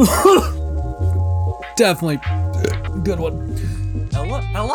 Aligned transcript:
Definitely 1.76 2.16
good 3.02 3.20
one. 3.20 3.54
Hello? 4.12 4.40
Hello? 4.40 4.72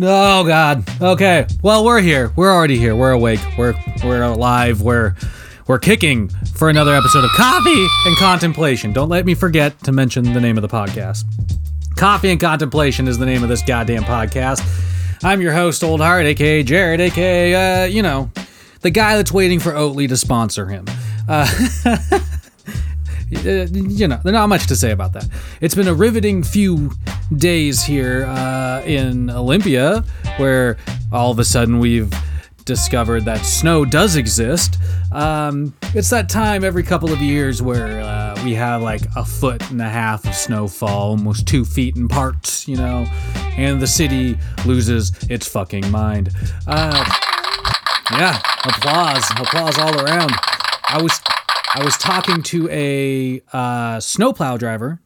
Oh 0.00 0.44
God. 0.44 0.84
Okay. 1.00 1.46
Well, 1.62 1.84
we're 1.84 2.00
here. 2.00 2.32
We're 2.34 2.52
already 2.52 2.76
here. 2.76 2.96
We're 2.96 3.12
awake. 3.12 3.38
We're 3.56 3.74
we're 4.02 4.22
alive. 4.22 4.82
We're 4.82 5.14
we're 5.68 5.78
kicking 5.78 6.28
for 6.56 6.70
another 6.70 6.92
episode 6.92 7.22
of 7.22 7.30
Coffee 7.36 7.86
and 8.06 8.16
Contemplation. 8.16 8.92
Don't 8.92 9.08
let 9.08 9.24
me 9.24 9.34
forget 9.36 9.78
to 9.84 9.92
mention 9.92 10.32
the 10.32 10.40
name 10.40 10.58
of 10.58 10.62
the 10.62 10.68
podcast. 10.68 11.24
Coffee 11.94 12.30
and 12.30 12.40
Contemplation 12.40 13.06
is 13.06 13.16
the 13.16 13.26
name 13.26 13.44
of 13.44 13.48
this 13.48 13.62
goddamn 13.62 14.02
podcast. 14.02 14.60
I'm 15.22 15.40
your 15.40 15.52
host, 15.52 15.84
Old 15.84 16.00
Heart, 16.00 16.26
aka 16.26 16.64
Jared, 16.64 17.00
aka 17.00 17.84
uh, 17.84 17.86
you 17.86 18.02
know, 18.02 18.28
the 18.80 18.90
guy 18.90 19.16
that's 19.16 19.30
waiting 19.30 19.60
for 19.60 19.70
Oatly 19.70 20.08
to 20.08 20.16
sponsor 20.16 20.66
him. 20.66 20.84
Uh, 21.28 21.46
uh, 23.34 23.66
you 23.72 24.08
know, 24.08 24.20
there's 24.22 24.32
not 24.32 24.48
much 24.48 24.66
to 24.66 24.76
say 24.76 24.90
about 24.90 25.12
that. 25.14 25.26
It's 25.60 25.74
been 25.74 25.88
a 25.88 25.94
riveting 25.94 26.42
few 26.42 26.92
days 27.36 27.82
here 27.82 28.24
uh, 28.26 28.82
in 28.82 29.30
Olympia, 29.30 30.04
where 30.36 30.76
all 31.12 31.30
of 31.30 31.38
a 31.38 31.44
sudden 31.44 31.78
we've 31.78 32.12
discovered 32.64 33.24
that 33.24 33.44
snow 33.44 33.84
does 33.84 34.16
exist. 34.16 34.76
Um, 35.10 35.74
it's 35.94 36.10
that 36.10 36.28
time 36.28 36.64
every 36.64 36.82
couple 36.82 37.12
of 37.12 37.20
years 37.20 37.60
where 37.60 38.00
uh, 38.00 38.40
we 38.44 38.54
have 38.54 38.82
like 38.82 39.02
a 39.16 39.24
foot 39.24 39.70
and 39.70 39.80
a 39.80 39.88
half 39.88 40.24
of 40.24 40.34
snowfall, 40.34 41.10
almost 41.10 41.46
two 41.46 41.64
feet 41.64 41.96
in 41.96 42.08
parts, 42.08 42.68
you 42.68 42.76
know, 42.76 43.06
and 43.56 43.80
the 43.80 43.86
city 43.86 44.38
loses 44.64 45.12
its 45.28 45.48
fucking 45.48 45.90
mind. 45.90 46.30
Uh, 46.66 47.04
yeah, 48.12 48.40
applause, 48.64 49.28
applause 49.32 49.78
all 49.78 50.00
around. 50.00 50.32
I 50.88 51.00
was 51.00 51.20
I 51.74 51.82
was 51.82 51.96
talking 51.96 52.42
to 52.42 52.68
a 52.70 53.40
uh, 53.50 53.98
snowplow 53.98 54.58
driver 54.58 55.00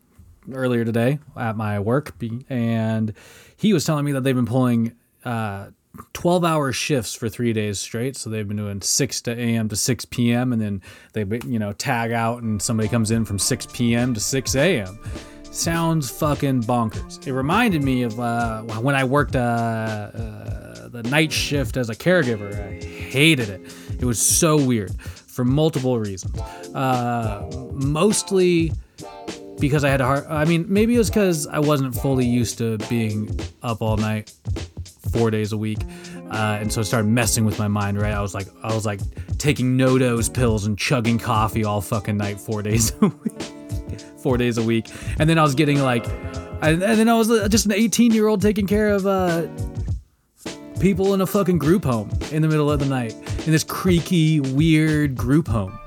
earlier 0.52 0.84
today 0.84 1.20
at 1.36 1.56
my 1.56 1.78
work, 1.78 2.12
and 2.48 3.12
he 3.56 3.72
was 3.72 3.84
telling 3.84 4.04
me 4.04 4.10
that 4.12 4.24
they've 4.24 4.34
been 4.34 4.46
pulling 4.46 4.92
uh, 5.24 5.68
12 6.12 6.44
hour 6.44 6.72
shifts 6.72 7.14
for 7.14 7.28
three 7.28 7.52
days 7.52 7.78
straight. 7.78 8.16
So 8.16 8.30
they've 8.30 8.46
been 8.46 8.56
doing 8.56 8.82
6 8.82 9.20
to 9.22 9.30
a.m. 9.30 9.68
to 9.68 9.76
6 9.76 10.04
p.m. 10.06 10.52
and 10.52 10.60
then 10.60 10.82
they, 11.12 11.24
you 11.46 11.60
know, 11.60 11.72
tag 11.72 12.10
out 12.10 12.42
and 12.42 12.60
somebody 12.60 12.88
comes 12.88 13.12
in 13.12 13.24
from 13.24 13.38
6 13.38 13.68
p.m. 13.72 14.12
to 14.12 14.18
6 14.18 14.54
a.m. 14.56 14.98
Sounds 15.44 16.10
fucking 16.10 16.64
bonkers. 16.64 17.24
It 17.28 17.32
reminded 17.32 17.84
me 17.84 18.02
of 18.02 18.18
uh, 18.18 18.62
when 18.62 18.96
I 18.96 19.04
worked 19.04 19.36
uh, 19.36 19.38
uh, 19.38 20.88
the 20.88 21.04
night 21.04 21.30
shift 21.30 21.76
as 21.76 21.90
a 21.90 21.94
caregiver. 21.94 22.52
I 22.60 22.84
hated 22.84 23.50
it. 23.50 23.60
It 24.00 24.04
was 24.04 24.20
so 24.20 24.60
weird 24.62 24.90
for 25.36 25.44
multiple 25.44 25.98
reasons. 25.98 26.40
Uh, 26.74 27.46
mostly 27.74 28.72
because 29.60 29.84
I 29.84 29.90
had 29.90 30.00
a 30.00 30.04
hard. 30.04 30.26
I 30.26 30.46
mean, 30.46 30.64
maybe 30.66 30.94
it 30.94 30.98
was 30.98 31.10
because 31.10 31.46
I 31.46 31.58
wasn't 31.58 31.94
fully 31.94 32.24
used 32.24 32.58
to 32.58 32.78
being 32.88 33.38
up 33.62 33.82
all 33.82 33.98
night, 33.98 34.32
four 35.12 35.30
days 35.30 35.52
a 35.52 35.58
week, 35.58 35.78
uh, 36.30 36.58
and 36.60 36.72
so 36.72 36.80
it 36.80 36.84
started 36.84 37.08
messing 37.08 37.44
with 37.44 37.58
my 37.58 37.68
mind. 37.68 38.00
Right, 38.00 38.14
I 38.14 38.22
was 38.22 38.34
like, 38.34 38.48
I 38.62 38.74
was 38.74 38.86
like 38.86 39.00
taking 39.36 39.76
NoDoz 39.76 40.32
pills 40.32 40.64
and 40.64 40.78
chugging 40.78 41.18
coffee 41.18 41.64
all 41.64 41.82
fucking 41.82 42.16
night, 42.16 42.40
four 42.40 42.62
days 42.70 42.92
a 43.02 43.08
week, 43.08 43.42
four 44.22 44.38
days 44.38 44.56
a 44.56 44.62
week, 44.62 44.86
and 45.18 45.28
then 45.28 45.38
I 45.38 45.42
was 45.42 45.54
getting 45.54 45.80
like, 45.80 46.06
and, 46.62 46.82
and 46.82 46.98
then 46.98 47.08
I 47.10 47.14
was 47.14 47.30
uh, 47.30 47.46
just 47.48 47.66
an 47.66 47.72
18 47.72 48.12
year 48.12 48.26
old 48.26 48.40
taking 48.40 48.66
care 48.66 48.88
of. 48.88 49.06
Uh, 49.06 49.46
people 50.80 51.14
in 51.14 51.22
a 51.22 51.26
fucking 51.26 51.56
group 51.56 51.84
home 51.84 52.10
in 52.32 52.42
the 52.42 52.48
middle 52.48 52.70
of 52.70 52.78
the 52.78 52.84
night 52.84 53.14
in 53.46 53.52
this 53.52 53.64
creaky, 53.64 54.40
weird 54.40 55.16
group 55.16 55.48
home. 55.48 55.78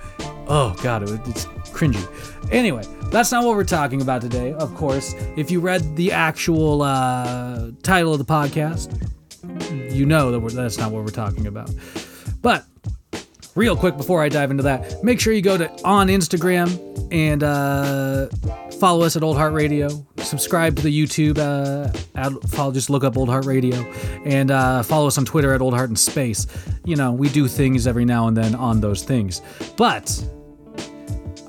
Oh 0.47 0.75
god, 0.81 1.03
it, 1.03 1.19
it's 1.27 1.45
cringy. 1.71 2.03
Anyway, 2.51 2.83
that's 3.11 3.31
not 3.31 3.45
what 3.45 3.55
we're 3.55 3.63
talking 3.63 4.01
about 4.01 4.21
today. 4.21 4.53
Of 4.53 4.73
course, 4.75 5.13
if 5.35 5.51
you 5.51 5.59
read 5.59 5.95
the 5.95 6.11
actual 6.11 6.81
uh, 6.81 7.71
title 7.83 8.13
of 8.13 8.19
the 8.19 8.25
podcast, 8.25 8.95
you 9.93 10.05
know 10.05 10.31
that 10.31 10.53
that's 10.55 10.77
not 10.77 10.91
what 10.91 11.03
we're 11.03 11.11
talking 11.11 11.47
about. 11.47 11.71
But 12.41 12.65
real 13.55 13.75
quick 13.75 13.97
before 13.97 14.23
I 14.23 14.29
dive 14.29 14.51
into 14.51 14.63
that, 14.63 15.03
make 15.03 15.19
sure 15.19 15.33
you 15.33 15.41
go 15.41 15.57
to 15.57 15.69
on 15.83 16.07
Instagram 16.07 16.69
and 17.11 17.43
uh, 17.43 18.27
follow 18.79 19.03
us 19.03 19.15
at 19.15 19.23
Old 19.23 19.37
Heart 19.37 19.53
Radio. 19.53 19.89
Subscribe 20.17 20.75
to 20.77 20.81
the 20.81 21.05
YouTube. 21.05 21.37
Uh, 21.37 21.91
at, 22.15 22.31
follow, 22.49 22.71
just 22.71 22.89
look 22.89 23.03
up 23.03 23.17
Old 23.17 23.29
Heart 23.29 23.45
Radio, 23.45 23.75
and 24.25 24.51
uh, 24.51 24.83
follow 24.83 25.07
us 25.07 25.17
on 25.17 25.25
Twitter 25.25 25.53
at 25.53 25.61
Old 25.61 25.73
Heart 25.73 25.89
in 25.89 25.95
Space. 25.95 26.47
You 26.85 26.95
know, 26.95 27.11
we 27.11 27.29
do 27.29 27.47
things 27.47 27.87
every 27.87 28.05
now 28.05 28.27
and 28.27 28.35
then 28.35 28.55
on 28.55 28.79
those 28.79 29.03
things. 29.03 29.41
But 29.75 30.23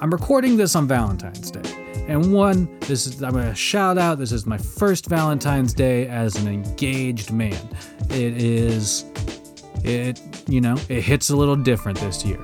I'm 0.01 0.11
recording 0.11 0.57
this 0.57 0.75
on 0.75 0.89
Valentine's 0.89 1.51
Day. 1.51 1.63
And 2.09 2.33
one, 2.33 2.69
this 2.81 3.07
is 3.07 3.23
I'm 3.23 3.33
gonna 3.33 3.55
shout 3.55 3.97
out. 3.97 4.19
This 4.19 4.33
is 4.33 4.45
my 4.45 4.59
first 4.59 5.07
Valentine's 5.07 5.73
Day 5.73 6.09
as 6.09 6.35
an 6.37 6.49
engaged 6.49 7.33
man. 7.33 7.69
It 8.11 8.37
is, 8.37 9.05
it 9.85 10.21
you 10.49 10.61
know, 10.61 10.77
it 10.89 11.03
hits 11.03 11.31
a 11.31 11.37
little 11.37 11.57
different 11.57 12.01
this 12.01 12.25
year. 12.25 12.41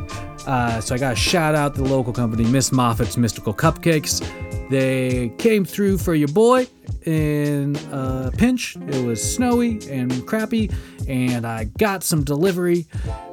Uh, 0.47 0.81
so 0.81 0.95
I 0.95 0.99
got 0.99 1.11
to 1.11 1.17
shout 1.17 1.57
out 1.57 1.75
the 1.75 1.83
local 1.83 2.13
company, 2.13 2.45
Miss 2.45 2.71
Moffat's 2.71 3.17
Mystical 3.17 3.53
Cupcakes. 3.53 4.23
They 4.71 5.33
came 5.39 5.65
through 5.65 5.99
for 5.99 6.15
your 6.15 6.29
boy 6.29 6.67
in 7.05 7.77
a 7.93 8.33
pinch. 8.37 8.77
It 8.77 9.05
was 9.05 9.23
snowy 9.23 9.81
and 9.91 10.27
crappy, 10.27 10.71
and 11.09 11.47
I 11.47 11.65
got 11.65 12.03
some 12.03 12.25
delivery 12.25 12.87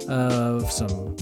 of 0.07 0.71
some 0.71 1.17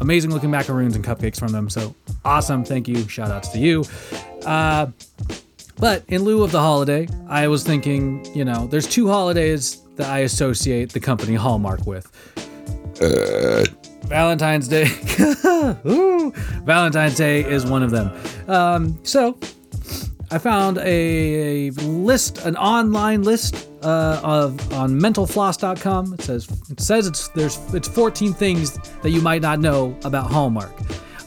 amazing 0.00 0.30
looking 0.30 0.50
macaroons 0.50 0.96
and 0.96 1.04
cupcakes 1.04 1.38
from 1.38 1.52
them. 1.52 1.68
So 1.68 1.94
awesome. 2.24 2.64
Thank 2.64 2.88
you. 2.88 3.08
Shout 3.08 3.30
outs 3.30 3.48
to 3.50 3.58
you. 3.58 3.84
Uh, 4.46 4.86
but 5.76 6.04
in 6.08 6.24
lieu 6.24 6.42
of 6.42 6.50
the 6.50 6.60
holiday, 6.60 7.06
I 7.28 7.48
was 7.48 7.62
thinking, 7.64 8.24
you 8.34 8.44
know, 8.44 8.66
there's 8.66 8.86
two 8.86 9.08
holidays 9.08 9.82
that 9.96 10.08
I 10.08 10.20
associate 10.20 10.92
the 10.92 11.00
company 11.00 11.34
Hallmark 11.34 11.86
with. 11.86 12.10
Valentine's 14.08 14.68
Day. 14.68 14.86
Ooh, 15.86 16.32
Valentine's 16.64 17.16
Day 17.16 17.44
is 17.44 17.66
one 17.66 17.82
of 17.82 17.90
them. 17.90 18.10
Um, 18.48 18.98
so 19.04 19.38
I 20.30 20.38
found 20.38 20.78
a, 20.78 21.68
a 21.68 21.70
list, 21.70 22.38
an 22.44 22.56
online 22.56 23.22
list 23.22 23.68
uh, 23.82 24.20
of 24.22 24.72
on 24.72 24.98
mentalfloss.com. 24.98 26.14
It 26.14 26.22
says 26.22 26.48
it 26.70 26.80
says 26.80 27.06
it's 27.06 27.28
there's 27.28 27.58
it's 27.74 27.88
14 27.88 28.32
things 28.32 28.78
that 29.02 29.10
you 29.10 29.20
might 29.20 29.42
not 29.42 29.60
know 29.60 29.96
about 30.04 30.30
Hallmark. 30.30 30.72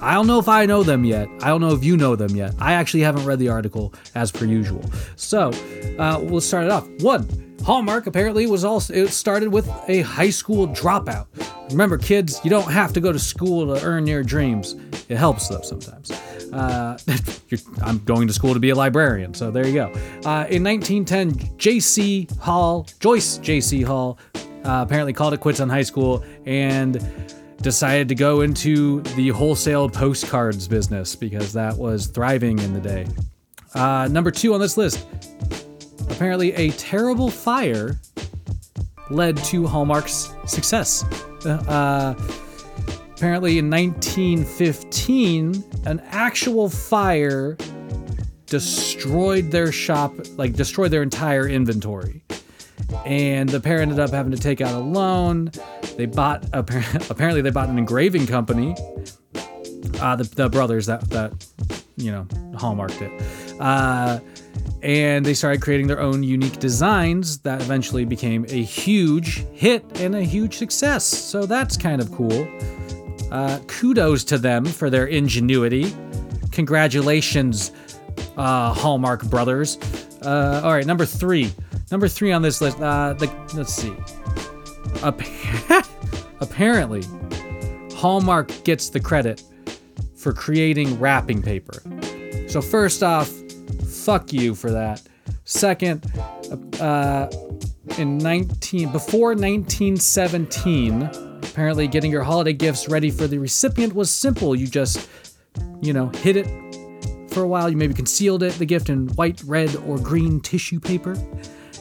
I 0.01 0.15
don't 0.15 0.25
know 0.25 0.39
if 0.39 0.47
I 0.47 0.65
know 0.65 0.81
them 0.81 1.05
yet. 1.05 1.29
I 1.41 1.49
don't 1.49 1.61
know 1.61 1.73
if 1.73 1.83
you 1.83 1.95
know 1.95 2.15
them 2.15 2.35
yet. 2.35 2.55
I 2.59 2.73
actually 2.73 3.01
haven't 3.01 3.23
read 3.23 3.37
the 3.37 3.49
article 3.49 3.93
as 4.15 4.31
per 4.31 4.45
usual. 4.45 4.83
So 5.15 5.51
uh, 5.99 6.19
we'll 6.21 6.41
start 6.41 6.65
it 6.65 6.71
off. 6.71 6.89
One, 7.01 7.27
Hallmark 7.63 8.07
apparently 8.07 8.47
was 8.47 8.65
also 8.65 8.93
it 8.93 9.09
started 9.09 9.49
with 9.49 9.69
a 9.87 10.01
high 10.01 10.31
school 10.31 10.67
dropout. 10.67 11.27
Remember, 11.69 11.99
kids, 11.99 12.41
you 12.43 12.49
don't 12.49 12.71
have 12.71 12.93
to 12.93 12.99
go 12.99 13.11
to 13.11 13.19
school 13.19 13.75
to 13.75 13.85
earn 13.85 14.07
your 14.07 14.23
dreams. 14.23 14.75
It 15.07 15.17
helps 15.17 15.47
though 15.47 15.61
sometimes. 15.61 16.11
Uh, 16.51 16.97
I'm 17.83 17.99
going 17.99 18.27
to 18.27 18.33
school 18.33 18.55
to 18.55 18.59
be 18.59 18.71
a 18.71 18.75
librarian, 18.75 19.35
so 19.35 19.51
there 19.51 19.67
you 19.67 19.73
go. 19.73 19.85
Uh, 20.25 20.47
in 20.49 20.63
1910, 20.63 21.57
J.C. 21.57 22.27
Hall, 22.39 22.87
Joyce 22.99 23.37
J.C. 23.37 23.83
Hall, 23.83 24.17
uh, 24.35 24.83
apparently 24.85 25.13
called 25.13 25.33
it 25.33 25.39
quits 25.39 25.59
on 25.59 25.69
high 25.69 25.83
school 25.83 26.23
and 26.45 26.97
decided 27.61 28.09
to 28.09 28.15
go 28.15 28.41
into 28.41 29.01
the 29.15 29.29
wholesale 29.29 29.89
postcards 29.89 30.67
business 30.67 31.15
because 31.15 31.53
that 31.53 31.77
was 31.77 32.07
thriving 32.07 32.59
in 32.59 32.73
the 32.73 32.79
day. 32.79 33.07
Uh, 33.73 34.07
number 34.11 34.31
two 34.31 34.53
on 34.53 34.59
this 34.59 34.77
list, 34.77 35.05
apparently 36.09 36.53
a 36.53 36.71
terrible 36.71 37.29
fire 37.29 37.99
led 39.09 39.37
to 39.37 39.67
Hallmark's 39.67 40.33
success. 40.45 41.03
Uh, 41.45 42.15
apparently, 43.15 43.57
in 43.57 43.69
1915, 43.69 45.63
an 45.85 45.99
actual 46.07 46.69
fire 46.69 47.57
destroyed 48.45 49.49
their 49.51 49.71
shop, 49.71 50.13
like 50.37 50.53
destroyed 50.53 50.91
their 50.91 51.03
entire 51.03 51.47
inventory. 51.47 52.23
And 53.05 53.47
the 53.47 53.59
pair 53.59 53.81
ended 53.81 53.99
up 53.99 54.11
having 54.11 54.31
to 54.33 54.37
take 54.37 54.59
out 54.59 54.73
a 54.73 54.79
loan. 54.83 55.51
They 56.01 56.07
bought 56.07 56.43
apparently 56.53 57.43
they 57.43 57.51
bought 57.51 57.69
an 57.69 57.77
engraving 57.77 58.25
company. 58.25 58.75
Uh, 59.99 60.15
the, 60.15 60.23
the 60.23 60.49
brothers 60.49 60.87
that 60.87 61.07
that 61.11 61.31
you 61.95 62.11
know, 62.11 62.27
hallmarked 62.57 62.99
it. 63.01 63.11
Uh, 63.59 64.19
and 64.81 65.23
they 65.23 65.35
started 65.35 65.61
creating 65.61 65.85
their 65.85 65.99
own 65.99 66.23
unique 66.23 66.57
designs 66.57 67.37
that 67.39 67.61
eventually 67.61 68.03
became 68.03 68.45
a 68.49 68.63
huge 68.63 69.45
hit 69.53 69.85
and 69.99 70.15
a 70.15 70.23
huge 70.23 70.57
success. 70.57 71.05
So 71.05 71.45
that's 71.45 71.77
kind 71.77 72.01
of 72.01 72.11
cool. 72.11 72.47
Uh, 73.29 73.59
kudos 73.67 74.23
to 74.23 74.39
them 74.39 74.65
for 74.65 74.89
their 74.89 75.05
ingenuity. 75.05 75.95
Congratulations, 76.51 77.71
uh, 78.37 78.73
Hallmark 78.73 79.23
Brothers. 79.25 79.77
Uh, 80.23 80.61
all 80.63 80.73
right, 80.73 80.87
number 80.87 81.05
three. 81.05 81.53
Number 81.91 82.07
three 82.07 82.31
on 82.31 82.41
this 82.41 82.59
list. 82.59 82.79
Uh, 82.79 83.13
the, 83.13 83.31
let's 83.53 83.71
see. 83.71 83.93
apparently, 86.41 87.03
Hallmark 87.95 88.51
gets 88.63 88.89
the 88.89 88.99
credit 88.99 89.43
for 90.15 90.33
creating 90.33 90.99
wrapping 90.99 91.41
paper. 91.41 91.81
So 92.47 92.61
first 92.61 93.01
off, 93.01 93.31
fuck 93.87 94.33
you 94.33 94.55
for 94.55 94.71
that. 94.71 95.01
Second, 95.45 96.05
uh, 96.79 97.29
in 97.97 98.17
19 98.17 98.91
before 98.91 99.29
1917, 99.29 101.03
apparently 101.43 101.87
getting 101.87 102.11
your 102.11 102.23
holiday 102.23 102.53
gifts 102.53 102.87
ready 102.87 103.09
for 103.09 103.27
the 103.27 103.37
recipient 103.37 103.93
was 103.93 104.11
simple. 104.11 104.55
You 104.55 104.67
just, 104.67 105.09
you 105.81 105.93
know, 105.93 106.09
hid 106.09 106.37
it 106.37 106.47
for 107.31 107.43
a 107.43 107.47
while. 107.47 107.69
You 107.69 107.77
maybe 107.77 107.93
concealed 107.93 108.43
it, 108.43 108.53
the 108.53 108.65
gift 108.65 108.89
in 108.89 109.07
white, 109.09 109.41
red, 109.45 109.75
or 109.87 109.97
green 109.97 110.39
tissue 110.39 110.79
paper, 110.79 111.15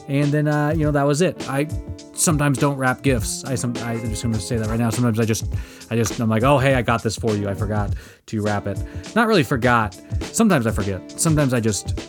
and 0.07 0.31
then 0.31 0.47
uh, 0.47 0.73
you 0.75 0.85
know 0.85 0.91
that 0.91 1.03
was 1.03 1.21
it. 1.21 1.47
I 1.49 1.67
sometimes 2.13 2.57
don't 2.57 2.77
wrap 2.77 3.01
gifts. 3.01 3.43
I 3.43 3.55
some 3.55 3.75
I, 3.77 3.93
I'm 3.93 4.09
just 4.09 4.23
gonna 4.23 4.39
say 4.39 4.57
that 4.57 4.67
right 4.67 4.79
now. 4.79 4.89
Sometimes 4.89 5.19
I 5.19 5.25
just 5.25 5.53
I 5.89 5.95
just 5.95 6.19
I'm 6.19 6.29
like, 6.29 6.43
oh 6.43 6.57
hey, 6.57 6.75
I 6.75 6.81
got 6.81 7.03
this 7.03 7.15
for 7.15 7.35
you. 7.35 7.49
I 7.49 7.53
forgot 7.53 7.93
to 8.27 8.41
wrap 8.41 8.67
it. 8.67 8.81
Not 9.15 9.27
really 9.27 9.43
forgot. 9.43 9.99
Sometimes 10.21 10.67
I 10.67 10.71
forget. 10.71 11.19
Sometimes 11.19 11.53
I 11.53 11.59
just 11.59 11.99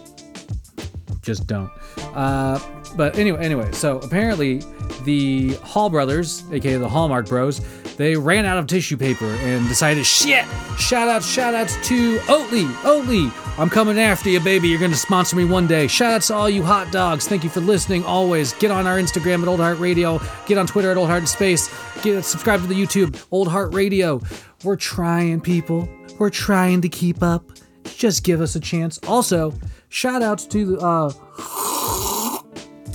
just 1.22 1.46
don't. 1.46 1.70
Uh, 2.14 2.58
but 2.96 3.16
anyway, 3.18 3.44
anyway. 3.44 3.70
So 3.72 3.98
apparently, 4.00 4.62
the 5.04 5.54
Hall 5.62 5.88
brothers, 5.88 6.44
aka 6.52 6.76
the 6.76 6.88
Hallmark 6.88 7.28
Bros, 7.28 7.60
they 8.02 8.16
ran 8.16 8.44
out 8.44 8.58
of 8.58 8.66
tissue 8.66 8.96
paper 8.96 9.26
and 9.26 9.68
decided, 9.68 10.04
shit. 10.04 10.44
Shout 10.78 11.08
outs, 11.08 11.26
shout 11.26 11.54
outs 11.54 11.76
to 11.88 12.18
Oatly, 12.20 12.66
Oatly. 12.82 13.32
I'm 13.58 13.68
coming 13.68 13.98
after 13.98 14.30
you, 14.30 14.40
baby. 14.40 14.68
You're 14.68 14.80
gonna 14.80 14.96
sponsor 14.96 15.36
me 15.36 15.44
one 15.44 15.66
day. 15.66 15.86
Shout 15.86 16.14
outs 16.14 16.28
to 16.28 16.34
all 16.34 16.48
you 16.48 16.62
hot 16.62 16.90
dogs. 16.90 17.28
Thank 17.28 17.44
you 17.44 17.50
for 17.50 17.60
listening. 17.60 18.02
Always 18.04 18.54
get 18.54 18.70
on 18.70 18.86
our 18.86 18.98
Instagram 18.98 19.42
at 19.42 19.48
Old 19.48 19.60
Heart 19.60 19.78
Radio. 19.78 20.20
Get 20.46 20.56
on 20.56 20.66
Twitter 20.66 20.90
at 20.90 20.96
Old 20.96 21.08
Heart 21.08 21.28
Space. 21.28 21.68
Get 22.02 22.24
subscribe 22.24 22.62
to 22.62 22.66
the 22.66 22.74
YouTube 22.74 23.22
Old 23.30 23.48
Heart 23.48 23.74
Radio. 23.74 24.22
We're 24.64 24.76
trying, 24.76 25.40
people. 25.42 25.86
We're 26.18 26.30
trying 26.30 26.80
to 26.80 26.88
keep 26.88 27.22
up. 27.22 27.44
Just 27.84 28.24
give 28.24 28.40
us 28.40 28.56
a 28.56 28.60
chance. 28.60 28.98
Also, 29.06 29.52
shout 29.90 30.22
outs 30.22 30.46
to 30.46 30.78
uh 30.78 31.12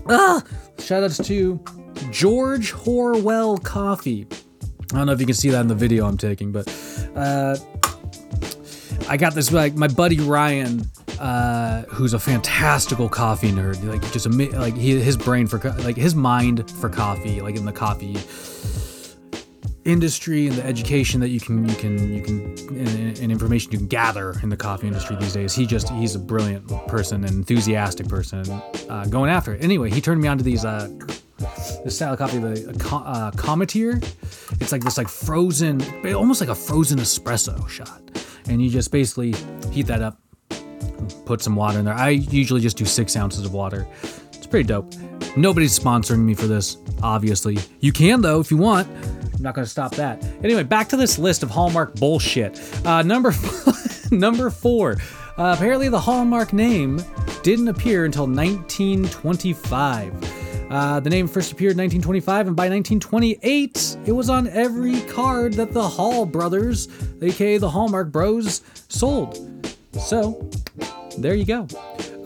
ah, 0.10 0.44
shout 0.80 1.04
outs 1.04 1.20
to 1.20 1.64
George 2.10 2.72
Howell 2.72 3.60
Coffee. 3.60 4.28
I 4.94 4.98
don't 4.98 5.08
know 5.08 5.14
if 5.14 5.20
you 5.20 5.26
can 5.26 5.36
see 5.36 5.50
that 5.50 5.62
in 5.62 5.68
the 5.68 5.76
video 5.76 6.08
I'm 6.08 6.18
taking, 6.18 6.52
but 6.52 6.68
uh, 7.16 7.58
I 9.10 9.18
got 9.18 9.36
this 9.36 9.52
like 9.52 9.76
my 9.76 9.88
buddy 9.88 10.20
Ryan, 10.20 10.90
uh, 11.20 11.84
who's 11.84 12.14
a 12.14 12.20
fantastical 12.20 13.10
coffee 13.10 13.52
nerd. 13.52 13.84
Like 13.84 14.02
just 14.14 14.26
ama- 14.26 14.58
like 14.58 14.76
his 14.76 15.18
brain 15.18 15.48
for 15.48 15.60
like 15.80 15.98
his 15.98 16.16
mind 16.16 16.70
for 16.72 16.90
coffee, 16.90 17.42
like 17.42 17.58
in 17.58 17.66
the 17.66 17.74
coffee 17.74 18.16
industry 19.88 20.48
and 20.48 20.56
the 20.58 20.66
education 20.66 21.22
that 21.22 21.30
you 21.30 21.40
can 21.40 21.68
you 21.68 21.76
can 21.76 22.14
you 22.14 22.22
can 22.22 22.56
and, 22.70 23.20
and 23.20 23.32
information 23.32 23.72
you 23.72 23.78
can 23.78 23.88
gather 23.88 24.36
in 24.44 24.50
the 24.50 24.58
coffee 24.58 24.88
industry 24.88 25.16
these 25.16 25.34
days. 25.34 25.54
He 25.54 25.66
just 25.66 25.90
he's 25.90 26.16
a 26.16 26.20
brilliant 26.20 26.68
person, 26.88 27.24
an 27.24 27.34
enthusiastic 27.34 28.08
person, 28.08 28.50
uh, 28.90 29.06
going 29.10 29.30
after 29.30 29.54
it. 29.54 29.64
Anyway, 29.64 29.90
he 29.90 30.02
turned 30.02 30.22
me 30.22 30.28
on 30.28 30.38
to 30.38 30.44
these 30.44 30.66
uh, 30.66 30.90
this 31.84 31.96
style 31.96 32.18
copy 32.18 32.38
of 32.38 32.44
the 32.44 32.70
uh, 32.70 32.74
co- 32.80 33.04
uh, 33.06 33.32
Cometeer. 33.32 34.04
It's 34.62 34.72
like 34.72 34.84
this 34.84 34.98
like 34.98 35.08
frozen, 35.08 35.82
almost 36.14 36.42
like 36.42 36.50
a 36.50 36.56
frozen 36.56 37.00
espresso 37.00 37.68
shot, 37.70 38.02
and 38.48 38.62
you 38.62 38.70
just 38.70 38.92
basically 38.92 39.34
heat 39.72 39.88
that 39.88 40.02
up, 40.02 40.20
put 41.26 41.42
some 41.42 41.56
water 41.56 41.80
in 41.80 41.86
there. 41.86 41.94
I 41.94 42.10
usually 42.10 42.62
just 42.62 42.78
do 42.78 42.86
six 42.86 43.16
ounces 43.16 43.46
of 43.46 43.54
water. 43.54 43.88
It's 44.34 44.48
pretty 44.48 44.68
dope. 44.68 44.94
Nobody's 45.36 45.78
sponsoring 45.78 46.24
me 46.24 46.34
for 46.34 46.48
this, 46.48 46.78
obviously. 47.04 47.58
You 47.80 47.92
can 47.92 48.22
though 48.22 48.40
if 48.40 48.50
you 48.50 48.58
want. 48.58 48.88
I'm 49.36 49.44
not 49.44 49.54
going 49.54 49.66
to 49.66 49.70
stop 49.70 49.94
that. 49.96 50.24
Anyway, 50.44 50.64
back 50.64 50.90
to 50.90 50.98
this 50.98 51.20
list 51.20 51.44
of 51.44 51.52
Hallmark 51.52 51.94
bullshit. 51.96 52.60
Uh, 52.84 53.04
number 53.04 53.32
number 54.12 54.50
four. 54.50 54.98
Uh, 55.38 55.54
apparently, 55.56 55.90
the 55.90 56.00
Hallmark 56.00 56.54
name 56.54 57.00
didn't 57.44 57.68
appear 57.68 58.06
until 58.06 58.26
1925. 58.26 60.47
Uh, 60.70 61.00
the 61.00 61.10
name 61.10 61.28
first 61.28 61.52
appeared 61.52 61.72
in 61.72 61.78
1925, 61.78 62.48
and 62.48 62.56
by 62.56 62.70
1928, 62.70 63.98
it 64.06 64.12
was 64.12 64.30
on 64.30 64.48
every 64.50 65.02
card 65.02 65.54
that 65.54 65.72
the 65.72 65.88
Hall 65.88 66.26
brothers, 66.26 66.90
aka 67.22 67.58
the 67.58 67.70
Hallmark 67.70 68.12
Bros, 68.12 68.62
sold. 68.90 69.76
So, 70.00 70.50
there 71.18 71.36
you 71.36 71.46
go. 71.46 71.68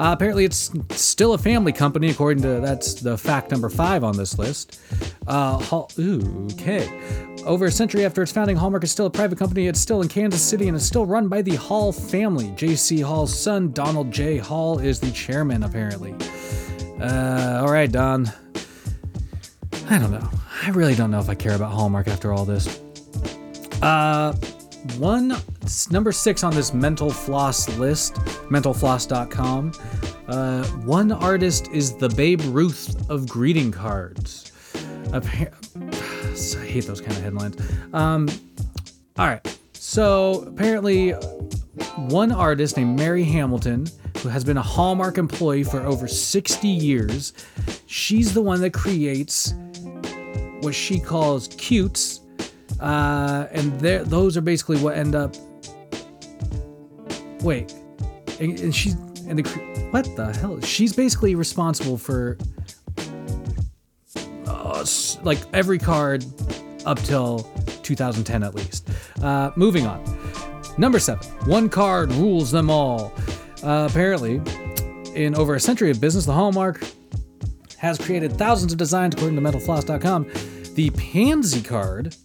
Uh, 0.01 0.13
apparently, 0.13 0.45
it's 0.45 0.71
still 0.91 1.33
a 1.33 1.37
family 1.37 1.71
company, 1.71 2.09
according 2.09 2.41
to 2.41 2.59
that's 2.59 2.95
the 2.95 3.15
fact 3.15 3.51
number 3.51 3.69
five 3.69 4.03
on 4.03 4.17
this 4.17 4.39
list. 4.39 4.79
Uh, 5.27 5.59
Hall, 5.59 5.91
ooh, 5.99 6.47
okay. 6.53 6.89
Over 7.45 7.65
a 7.65 7.71
century 7.71 8.03
after 8.05 8.23
its 8.23 8.31
founding, 8.31 8.55
Hallmark 8.55 8.83
is 8.83 8.91
still 8.91 9.05
a 9.05 9.11
private 9.11 9.37
company. 9.37 9.67
It's 9.67 9.79
still 9.79 10.01
in 10.01 10.07
Kansas 10.07 10.41
City 10.41 10.67
and 10.67 10.75
is 10.75 10.85
still 10.85 11.05
run 11.05 11.27
by 11.27 11.43
the 11.43 11.55
Hall 11.55 11.91
family. 11.91 12.51
J.C. 12.55 13.01
Hall's 13.01 13.37
son, 13.37 13.71
Donald 13.73 14.11
J. 14.11 14.37
Hall, 14.37 14.79
is 14.79 14.99
the 14.99 15.11
chairman, 15.11 15.61
apparently. 15.61 16.15
Uh, 17.01 17.59
all 17.61 17.71
right, 17.71 17.91
Don. 17.91 18.31
I 19.89 19.97
don't 19.97 20.11
know. 20.11 20.29
I 20.63 20.69
really 20.69 20.95
don't 20.95 21.09
know 21.11 21.19
if 21.19 21.29
I 21.29 21.35
care 21.35 21.55
about 21.55 21.71
Hallmark 21.71 22.07
after 22.07 22.31
all 22.31 22.45
this. 22.45 22.79
Uh, 23.81 24.33
one 24.97 25.35
number 25.89 26.11
six 26.11 26.43
on 26.43 26.53
this 26.53 26.73
mental 26.73 27.09
floss 27.09 27.67
list, 27.77 28.15
mentalfloss.com. 28.49 29.71
Uh, 30.27 30.63
one 30.85 31.11
artist 31.11 31.67
is 31.71 31.95
the 31.95 32.09
Babe 32.09 32.41
Ruth 32.45 33.09
of 33.09 33.27
greeting 33.27 33.71
cards. 33.71 34.51
Appa- 35.13 35.51
I 35.75 36.65
hate 36.65 36.85
those 36.85 37.01
kind 37.01 37.13
of 37.17 37.23
headlines. 37.23 37.57
Um, 37.93 38.29
all 39.17 39.27
right. 39.27 39.57
So 39.73 40.43
apparently, 40.47 41.11
one 41.97 42.31
artist 42.31 42.77
named 42.77 42.97
Mary 42.97 43.23
Hamilton, 43.23 43.87
who 44.21 44.29
has 44.29 44.43
been 44.43 44.57
a 44.57 44.61
Hallmark 44.61 45.17
employee 45.17 45.63
for 45.63 45.81
over 45.81 46.07
60 46.07 46.67
years, 46.67 47.33
she's 47.87 48.33
the 48.33 48.41
one 48.41 48.61
that 48.61 48.71
creates 48.71 49.53
what 50.61 50.75
she 50.75 50.99
calls 50.99 51.47
cutes. 51.57 52.21
Uh, 52.79 53.47
and 53.51 53.79
those 53.79 54.37
are 54.37 54.41
basically 54.41 54.77
what 54.77 54.97
end 54.97 55.15
up. 55.15 55.35
Wait, 57.41 57.73
and, 58.39 58.59
and 58.59 58.75
she's 58.75 58.93
and 59.27 59.39
the 59.39 59.87
what 59.91 60.05
the 60.15 60.33
hell? 60.37 60.59
She's 60.61 60.93
basically 60.93 61.35
responsible 61.35 61.97
for 61.97 62.37
uh, 64.45 64.85
like 65.23 65.39
every 65.53 65.79
card 65.79 66.25
up 66.85 66.99
till 66.99 67.39
2010 67.83 68.43
at 68.43 68.55
least. 68.55 68.89
Uh, 69.21 69.51
moving 69.55 69.87
on. 69.87 70.03
Number 70.77 70.99
seven. 70.99 71.27
One 71.47 71.69
card 71.69 72.11
rules 72.13 72.51
them 72.51 72.69
all. 72.69 73.13
Uh, 73.63 73.87
apparently, 73.89 74.41
in 75.15 75.35
over 75.35 75.55
a 75.55 75.59
century 75.59 75.91
of 75.91 76.01
business, 76.01 76.25
the 76.25 76.33
Hallmark 76.33 76.81
has 77.77 77.97
created 77.97 78.33
thousands 78.33 78.71
of 78.71 78.77
designs 78.77 79.15
according 79.15 79.35
to 79.35 79.41
MentalFloss.com. 79.41 80.27
The 80.75 80.89
Pansy 80.91 81.61
card, 81.61 82.15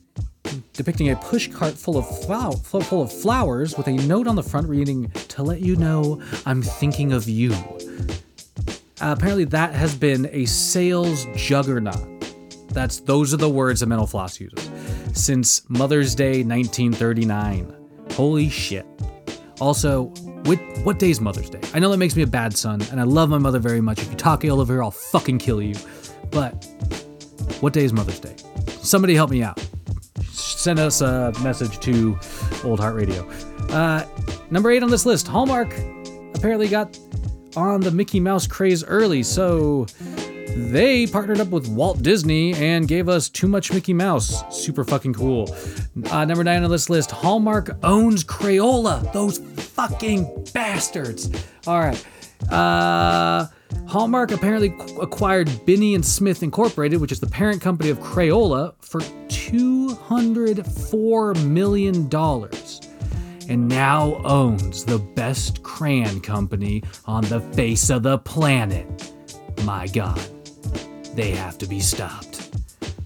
depicting 0.72 1.10
a 1.10 1.16
push 1.16 1.48
cart 1.48 1.74
full 1.74 1.96
of 1.96 2.06
full 2.86 3.02
of 3.02 3.12
flowers 3.12 3.76
with 3.76 3.88
a 3.88 3.92
note 3.92 4.26
on 4.26 4.36
the 4.36 4.42
front 4.42 4.68
reading 4.68 5.10
"To 5.10 5.42
let 5.42 5.60
you 5.60 5.76
know 5.76 6.22
I'm 6.44 6.62
thinking 6.62 7.12
of 7.12 7.28
you." 7.28 7.52
Uh, 9.00 9.14
apparently, 9.16 9.44
that 9.44 9.74
has 9.74 9.94
been 9.94 10.28
a 10.32 10.46
sales 10.46 11.26
juggernaut. 11.34 12.06
That's 12.68 13.00
those 13.00 13.34
are 13.34 13.38
the 13.38 13.50
words 13.50 13.80
that 13.80 13.86
Mental 13.86 14.06
Floss 14.06 14.40
uses 14.40 14.70
since 15.12 15.68
Mother's 15.68 16.14
Day 16.14 16.42
1939. 16.44 17.74
Holy 18.12 18.48
shit! 18.48 18.86
Also, 19.60 20.12
what 20.46 20.58
what 20.84 20.98
day 20.98 21.10
is 21.10 21.20
Mother's 21.20 21.50
Day? 21.50 21.60
I 21.74 21.78
know 21.80 21.90
that 21.90 21.98
makes 21.98 22.14
me 22.14 22.22
a 22.22 22.26
bad 22.26 22.56
son, 22.56 22.80
and 22.90 23.00
I 23.00 23.02
love 23.02 23.28
my 23.28 23.38
mother 23.38 23.58
very 23.58 23.80
much. 23.80 23.98
If 23.98 24.10
you 24.10 24.16
talk 24.16 24.44
ill 24.44 24.60
of 24.60 24.68
her, 24.68 24.82
I'll 24.82 24.90
fucking 24.90 25.38
kill 25.38 25.60
you. 25.60 25.74
But 26.30 26.64
what 27.60 27.72
day 27.72 27.84
is 27.84 27.92
Mother's 27.92 28.20
Day? 28.20 28.36
Somebody 28.80 29.14
help 29.14 29.30
me 29.30 29.42
out. 29.42 29.60
Send 30.30 30.78
us 30.78 31.00
a 31.00 31.32
message 31.42 31.80
to 31.80 32.18
Old 32.64 32.80
Heart 32.80 32.94
Radio. 32.94 33.28
Uh, 33.70 34.04
number 34.50 34.70
eight 34.70 34.82
on 34.82 34.90
this 34.90 35.04
list, 35.04 35.26
Hallmark 35.26 35.72
apparently 36.34 36.68
got 36.68 36.98
on 37.56 37.80
the 37.80 37.90
Mickey 37.90 38.20
Mouse 38.20 38.46
craze 38.46 38.84
early, 38.84 39.22
so 39.22 39.86
they 40.56 41.06
partnered 41.06 41.40
up 41.40 41.48
with 41.48 41.68
Walt 41.68 42.02
Disney 42.02 42.54
and 42.54 42.88
gave 42.88 43.08
us 43.08 43.28
Too 43.28 43.46
Much 43.46 43.72
Mickey 43.72 43.92
Mouse. 43.92 44.42
Super 44.50 44.82
fucking 44.84 45.12
cool. 45.12 45.54
Uh, 46.10 46.24
number 46.24 46.42
nine 46.42 46.64
on 46.64 46.70
this 46.70 46.88
list 46.88 47.10
Hallmark 47.10 47.76
owns 47.82 48.24
Crayola. 48.24 49.12
Those 49.12 49.36
fucking 49.38 50.46
bastards. 50.54 51.30
All 51.66 51.80
right. 51.80 52.02
Uh, 52.50 53.46
Hallmark 53.86 54.32
apparently 54.32 54.70
qu- 54.70 55.00
acquired 55.00 55.50
Binney 55.66 55.94
and 55.94 56.04
Smith 56.04 56.42
Incorporated, 56.42 57.00
which 57.00 57.12
is 57.12 57.20
the 57.20 57.26
parent 57.26 57.60
company 57.60 57.90
of 57.90 57.98
Crayola, 58.00 58.72
for 58.80 59.00
$204 59.00 61.46
million 61.46 62.08
and 63.48 63.68
now 63.68 64.20
owns 64.24 64.84
the 64.84 64.98
best 64.98 65.62
crayon 65.62 66.20
company 66.20 66.82
on 67.04 67.22
the 67.24 67.40
face 67.40 67.90
of 67.90 68.02
the 68.02 68.18
planet. 68.18 69.12
My 69.64 69.86
god, 69.86 70.20
they 71.16 71.30
have 71.32 71.58
to 71.58 71.66
be 71.66 71.80
stopped. 71.80 72.42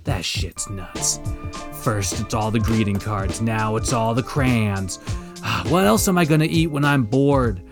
That 0.04 0.24
shit's 0.24 0.68
nuts. 0.68 1.20
First, 1.82 2.20
it's 2.20 2.34
all 2.34 2.50
the 2.50 2.58
greeting 2.60 2.98
cards, 2.98 3.40
now 3.40 3.76
it's 3.76 3.92
all 3.92 4.14
the 4.14 4.22
crayons. 4.22 4.98
Ah, 5.42 5.64
What 5.68 5.84
else 5.86 6.08
am 6.08 6.18
I 6.18 6.24
gonna 6.24 6.44
eat 6.44 6.66
when 6.66 6.84
I'm 6.84 7.04
bored? 7.04 7.62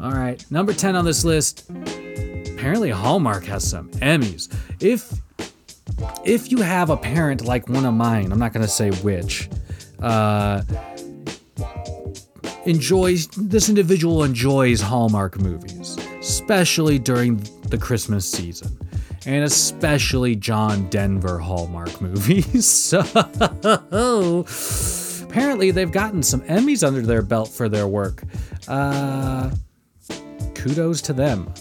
All 0.00 0.12
right, 0.12 0.44
number 0.50 0.72
10 0.72 0.96
on 0.96 1.04
this 1.04 1.24
list. 1.24 1.68
Apparently, 1.70 2.90
Hallmark 2.90 3.44
has 3.44 3.68
some 3.68 3.88
Emmys. 4.00 4.52
If 4.80 5.12
if 6.24 6.50
you 6.50 6.58
have 6.62 6.88
a 6.90 6.96
parent 6.96 7.44
like 7.44 7.68
one 7.68 7.84
of 7.84 7.92
mine, 7.94 8.32
I'm 8.32 8.38
not 8.38 8.52
gonna 8.52 8.66
say 8.68 8.90
which, 8.90 9.48
uh, 10.02 10.62
enjoys 12.66 13.26
this 13.28 13.68
individual 13.68 14.24
enjoys 14.24 14.80
Hallmark 14.80 15.38
movies, 15.40 15.96
especially 16.20 16.98
during 16.98 17.36
the 17.68 17.78
Christmas 17.78 18.30
season, 18.30 18.76
and 19.26 19.44
especially 19.44 20.36
John 20.36 20.88
Denver 20.88 21.38
Hallmark 21.38 22.00
movies. 22.00 22.68
so 22.68 23.00
apparently, 25.24 25.70
they've 25.70 25.92
gotten 25.92 26.22
some 26.22 26.40
Emmys 26.42 26.86
under 26.86 27.02
their 27.02 27.22
belt 27.22 27.48
for 27.48 27.68
their 27.68 27.86
work. 27.86 28.22
Uh, 28.68 29.50
kudos 30.54 31.00
to 31.02 31.12
them, 31.12 31.52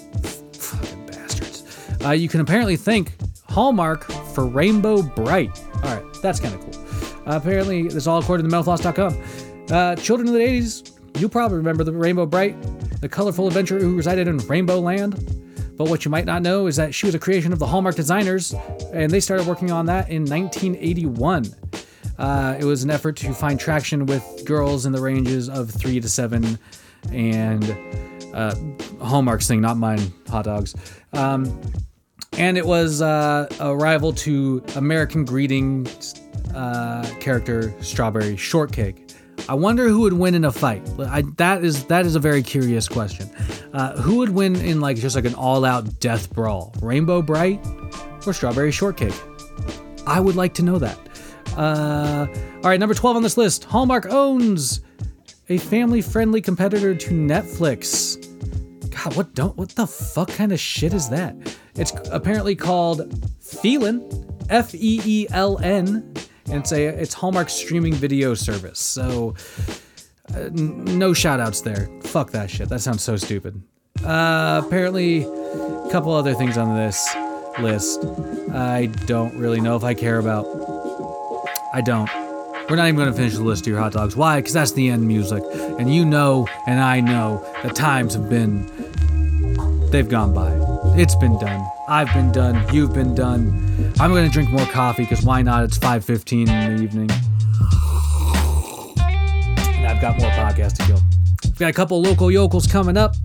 fucking 0.53 1.05
bastards. 1.05 1.97
Uh, 2.03 2.11
you 2.11 2.29
can 2.29 2.41
apparently 2.41 2.75
thank 2.75 3.13
Hallmark 3.49 4.03
for 4.33 4.45
Rainbow 4.45 5.01
Brite. 5.01 5.61
All 5.83 5.95
right, 5.95 6.03
that's 6.21 6.39
kind 6.39 6.55
of 6.55 6.61
cool. 6.61 6.85
Apparently, 7.25 7.83
this 7.83 7.95
is 7.95 8.07
all 8.07 8.19
according 8.19 8.49
to 8.49 8.55
mentalfloss.com. 8.55 9.21
Uh, 9.71 9.95
children 9.95 10.27
of 10.27 10.33
the 10.33 10.39
80s, 10.39 11.19
you 11.19 11.29
probably 11.29 11.57
remember 11.57 11.83
the 11.83 11.91
Rainbow 11.91 12.25
Brite, 12.25 12.55
the 13.01 13.09
colorful 13.09 13.47
adventurer 13.47 13.79
who 13.79 13.95
resided 13.95 14.27
in 14.27 14.37
Rainbow 14.39 14.79
Land. 14.79 15.13
But 15.79 15.87
what 15.87 16.03
you 16.03 16.11
might 16.11 16.25
not 16.25 16.41
know 16.41 16.67
is 16.67 16.75
that 16.75 16.93
she 16.93 17.05
was 17.05 17.15
a 17.15 17.19
creation 17.19 17.53
of 17.53 17.59
the 17.59 17.65
Hallmark 17.65 17.95
designers, 17.95 18.53
and 18.91 19.09
they 19.09 19.21
started 19.21 19.47
working 19.47 19.71
on 19.71 19.85
that 19.85 20.09
in 20.09 20.25
1981. 20.25 21.45
Uh, 22.17 22.57
it 22.59 22.65
was 22.65 22.83
an 22.83 22.89
effort 22.89 23.15
to 23.15 23.33
find 23.33 23.57
traction 23.57 24.05
with 24.05 24.43
girls 24.43 24.85
in 24.85 24.91
the 24.91 24.99
ranges 24.99 25.47
of 25.47 25.71
three 25.71 26.01
to 26.01 26.09
seven, 26.09 26.59
and 27.13 27.63
uh, 28.33 28.53
Hallmark's 29.01 29.47
thing, 29.47 29.61
not 29.61 29.77
mine, 29.77 30.01
hot 30.27 30.43
dogs. 30.43 30.75
Um, 31.13 31.61
and 32.33 32.57
it 32.57 32.65
was 32.65 33.01
uh, 33.01 33.47
a 33.61 33.73
rival 33.73 34.11
to 34.11 34.61
American 34.75 35.23
Greetings 35.23 36.21
uh, 36.53 37.09
character 37.21 37.73
Strawberry 37.81 38.35
Shortcake. 38.35 39.08
I 39.49 39.55
wonder 39.55 39.89
who 39.89 40.01
would 40.01 40.13
win 40.13 40.35
in 40.35 40.45
a 40.45 40.51
fight. 40.51 40.87
I, 40.99 41.23
that 41.37 41.63
is 41.63 41.85
that 41.85 42.05
is 42.05 42.13
a 42.13 42.19
very 42.19 42.43
curious 42.43 42.87
question. 42.87 43.27
Uh, 43.73 43.99
who 43.99 44.17
would 44.17 44.29
win 44.29 44.55
in 44.57 44.79
like 44.79 44.97
just 44.97 45.15
like 45.15 45.25
an 45.25 45.33
all-out 45.33 45.99
death 45.99 46.31
brawl? 46.31 46.71
Rainbow 46.83 47.23
Brite 47.23 47.59
or 48.27 48.33
Strawberry 48.33 48.71
Shortcake? 48.71 49.19
I 50.05 50.19
would 50.19 50.35
like 50.35 50.53
to 50.53 50.61
know 50.61 50.77
that. 50.77 50.99
Uh, 51.57 52.27
all 52.57 52.69
right, 52.69 52.79
number 52.79 52.93
12 52.93 53.17
on 53.17 53.23
this 53.23 53.37
list. 53.37 53.63
Hallmark 53.63 54.05
owns 54.05 54.81
a 55.49 55.57
family-friendly 55.57 56.41
competitor 56.41 56.93
to 56.93 57.09
Netflix. 57.09 58.21
God, 58.91 59.15
what 59.15 59.33
don't 59.33 59.57
what 59.57 59.69
the 59.69 59.87
fuck 59.87 60.29
kind 60.29 60.51
of 60.51 60.59
shit 60.59 60.93
is 60.93 61.09
that? 61.09 61.35
It's 61.73 61.91
apparently 62.11 62.55
called 62.55 63.27
Feeln, 63.39 64.27
F 64.47 64.75
E 64.75 65.01
E 65.03 65.27
L 65.31 65.57
N, 65.57 66.13
and 66.51 66.71
a 66.71 66.87
it's 66.87 67.13
Hallmark's 67.13 67.53
streaming 67.53 67.93
video 67.93 68.33
service. 68.33 68.79
So 68.79 69.35
uh, 70.33 70.39
n- 70.39 70.97
no 70.97 71.13
shout 71.13 71.39
outs 71.39 71.61
there. 71.61 71.89
Fuck 72.03 72.31
that 72.31 72.49
shit. 72.49 72.69
That 72.69 72.81
sounds 72.81 73.03
so 73.03 73.17
stupid. 73.17 73.61
Uh, 74.03 74.61
apparently, 74.65 75.23
a 75.23 75.89
couple 75.91 76.13
other 76.13 76.33
things 76.33 76.57
on 76.57 76.75
this 76.75 77.15
list 77.59 78.05
I 78.53 78.87
don't 79.05 79.37
really 79.37 79.59
know 79.59 79.75
if 79.75 79.83
I 79.83 79.93
care 79.93 80.17
about. 80.17 80.45
I 81.73 81.81
don't. 81.81 82.09
We're 82.69 82.75
not 82.75 82.87
even 82.87 82.95
going 82.95 83.11
to 83.11 83.17
finish 83.17 83.35
the 83.35 83.43
list 83.43 83.63
of 83.63 83.67
your 83.67 83.79
hot 83.79 83.93
dogs. 83.93 84.15
Why? 84.15 84.39
Because 84.39 84.53
that's 84.53 84.71
the 84.71 84.89
end 84.89 85.07
music. 85.07 85.43
And 85.53 85.93
you 85.93 86.05
know, 86.05 86.47
and 86.67 86.79
I 86.79 86.99
know, 86.99 87.45
the 87.63 87.69
times 87.69 88.13
have 88.13 88.29
been. 88.29 88.65
They've 89.91 90.07
gone 90.07 90.33
by. 90.33 90.58
It's 91.01 91.15
been 91.15 91.39
done. 91.39 91.65
I've 91.87 92.13
been 92.13 92.29
done. 92.29 92.75
You've 92.75 92.93
been 92.93 93.15
done. 93.15 93.93
I'm 94.01 94.13
to 94.13 94.27
drink 94.27 94.49
more 94.49 94.65
coffee 94.65 95.03
because 95.03 95.23
why 95.23 95.41
not? 95.41 95.63
It's 95.63 95.77
5:15 95.77 96.49
in 96.49 96.75
the 96.75 96.83
evening. 96.83 97.09
And 99.77 99.87
I've 99.87 100.01
got 100.01 100.19
more 100.19 100.29
podcasts 100.31 100.73
to 100.73 100.83
kill. 100.83 101.01
I've 101.45 101.57
got 101.57 101.69
a 101.69 101.73
couple 101.73 102.01
local 102.01 102.29
yokels 102.29 102.67
coming 102.67 102.97
up. 102.97 103.15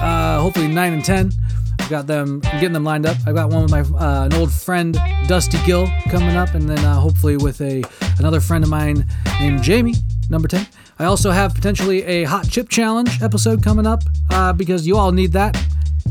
Uh, 0.00 0.40
hopefully 0.40 0.68
9 0.68 0.92
and 0.94 1.04
10. 1.04 1.32
I've 1.80 1.90
got 1.90 2.06
them, 2.06 2.40
I'm 2.44 2.60
getting 2.60 2.72
them 2.72 2.84
lined 2.84 3.04
up. 3.04 3.18
I've 3.26 3.34
got 3.34 3.50
one 3.50 3.64
with 3.64 3.70
my 3.70 3.80
uh, 3.80 4.24
an 4.24 4.32
old 4.32 4.50
friend, 4.50 4.98
Dusty 5.26 5.58
Gill, 5.66 5.86
coming 6.08 6.34
up, 6.34 6.54
and 6.54 6.66
then 6.66 6.78
uh, 6.78 6.98
hopefully 6.98 7.36
with 7.36 7.60
a 7.60 7.84
another 8.18 8.40
friend 8.40 8.64
of 8.64 8.70
mine 8.70 9.04
named 9.38 9.62
Jamie, 9.62 9.96
number 10.30 10.48
10. 10.48 10.66
I 10.98 11.04
also 11.04 11.30
have 11.30 11.54
potentially 11.54 12.04
a 12.04 12.24
hot 12.24 12.48
chip 12.48 12.70
challenge 12.70 13.20
episode 13.20 13.62
coming 13.62 13.86
up 13.86 14.02
uh, 14.30 14.54
because 14.54 14.86
you 14.86 14.96
all 14.96 15.12
need 15.12 15.32
that, 15.32 15.62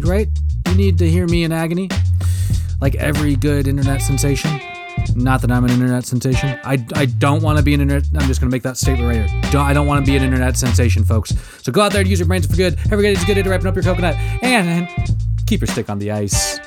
right? 0.04 0.28
You 0.68 0.76
need 0.76 0.98
to 1.00 1.10
hear 1.10 1.28
me 1.28 1.44
in 1.44 1.52
agony, 1.52 1.90
like 2.82 2.96
every 2.96 3.36
good 3.36 3.68
internet 3.68 4.02
sensation. 4.02 4.60
Not 5.16 5.42
that 5.42 5.52
I'm 5.52 5.64
an 5.64 5.72
internet 5.72 6.06
sensation. 6.06 6.60
I, 6.64 6.84
I 6.96 7.06
don't 7.06 7.42
want 7.42 7.58
to 7.58 7.64
be 7.64 7.74
an 7.74 7.82
internet. 7.82 8.06
I'm 8.16 8.28
just 8.28 8.42
going 8.42 8.50
to 8.50 8.56
make 8.56 8.64
that 8.64 8.78
statement 8.78 9.08
right 9.08 9.30
here. 9.30 9.52
Don't, 9.52 9.66
I 9.66 9.74
don't 9.74 9.88
want 9.88 10.06
to 10.06 10.12
be 10.12 10.18
an 10.18 10.24
internet 10.24 10.58
sensation, 10.58 11.04
folks. 11.04 11.34
So 11.62 11.72
go 11.72 11.82
out 11.82 11.92
there 11.92 12.02
and 12.02 12.10
use 12.10 12.20
your 12.20 12.28
brains 12.28 12.48
for 12.48 12.56
good. 12.56 12.78
Everybody's 12.92 13.24
good 13.24 13.42
to 13.42 13.50
ripen 13.50 13.68
up 13.68 13.76
your 13.76 13.84
coconut 13.84 14.16
and, 14.42 14.68
and 14.68 15.16
keep 15.46 15.62
your 15.62 15.68
stick 15.68 15.90
on 15.90 16.00
the 16.00 16.12
ice. 16.12 16.60